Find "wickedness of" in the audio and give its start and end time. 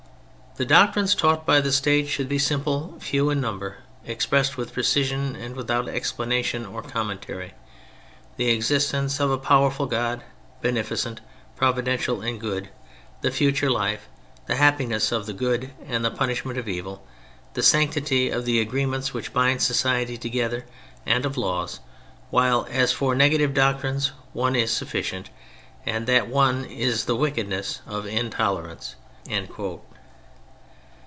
27.15-28.05